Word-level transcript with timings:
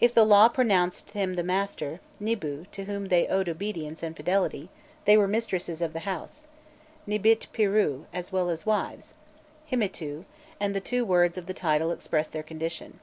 If 0.00 0.14
the 0.14 0.24
law 0.24 0.48
pronounced 0.48 1.10
him 1.10 1.34
the 1.34 1.42
master, 1.42 2.00
nibû, 2.18 2.64
to 2.70 2.84
whom 2.84 3.08
they 3.08 3.26
owed 3.28 3.46
obedience 3.46 4.02
and 4.02 4.16
fidelity, 4.16 4.70
they 5.04 5.18
were 5.18 5.28
mistresses 5.28 5.82
of 5.82 5.92
the 5.92 6.08
house, 6.08 6.46
nîbît 7.06 7.46
pirû, 7.52 8.06
as 8.10 8.32
well 8.32 8.48
as 8.48 8.64
wives, 8.64 9.12
himitû, 9.70 10.24
and 10.58 10.74
the 10.74 10.80
two 10.80 11.04
words 11.04 11.36
of 11.36 11.44
the 11.44 11.52
title 11.52 11.90
express 11.90 12.30
their 12.30 12.42
condition. 12.42 13.00